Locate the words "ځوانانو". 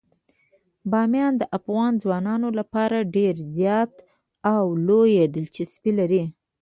2.03-2.49